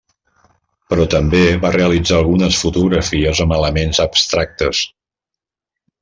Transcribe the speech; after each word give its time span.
Però 0.91 1.03
també 1.13 1.41
va 1.65 1.71
realitzar 1.75 2.17
algunes 2.21 2.57
fotografies 2.63 3.41
amb 3.45 3.55
elements 3.59 3.99
abstractes. 4.09 4.81